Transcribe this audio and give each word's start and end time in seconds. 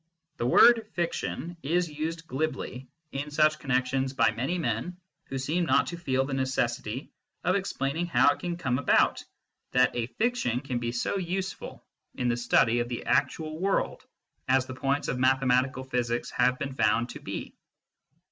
The 0.37 0.47
word" 0.47 0.87
fiction" 0.95 1.57
is 1.61 1.87
used 1.87 2.25
glibly 2.25 2.87
in 3.11 3.29
such 3.29 3.59
connexions 3.59 4.13
by 4.13 4.31
many 4.31 4.57
men 4.57 4.97
who 5.25 5.37
seem 5.37 5.63
not 5.65 5.85
to 5.85 5.95
feel 5.99 6.25
the 6.25 6.33
necessity 6.33 7.11
of 7.43 7.55
explaining 7.55 8.07
how 8.07 8.29
it 8.33 8.39
can 8.39 8.57
come 8.57 8.79
about 8.79 9.23
that 9.73 9.95
a 9.95 10.07
fiction 10.07 10.61
can 10.61 10.79
be 10.79 10.91
so 10.91 11.17
useful 11.19 11.85
in 12.15 12.29
the 12.29 12.35
study 12.37 12.79
of 12.79 12.89
the 12.89 13.05
actual 13.05 13.59
world 13.59 14.03
as 14.47 14.65
the 14.65 14.73
points 14.73 15.07
of 15.07 15.19
mathematical 15.19 15.83
physics 15.83 16.31
have 16.31 16.57
been 16.57 16.73
found 16.73 17.09
to 17.09 17.19
be. 17.19 17.53